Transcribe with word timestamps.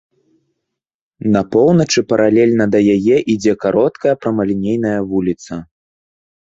На 1.35 1.41
поўначы 1.55 1.99
паралельна 2.13 2.65
да 2.77 2.83
яе 2.97 3.17
ідзе 3.35 3.53
кароткая 3.67 4.13
прамалінейная 4.25 4.97
вуліца. 5.15 5.53